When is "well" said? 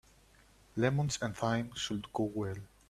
2.23-2.55